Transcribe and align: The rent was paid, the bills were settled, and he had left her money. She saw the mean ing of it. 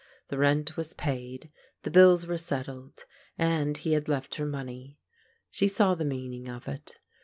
The 0.29 0.39
rent 0.39 0.75
was 0.77 0.93
paid, 0.95 1.51
the 1.83 1.91
bills 1.91 2.25
were 2.25 2.35
settled, 2.39 3.05
and 3.37 3.77
he 3.77 3.93
had 3.93 4.07
left 4.07 4.33
her 4.37 4.47
money. 4.47 4.97
She 5.51 5.67
saw 5.67 5.93
the 5.93 6.05
mean 6.05 6.33
ing 6.33 6.49
of 6.49 6.67
it. 6.67 6.97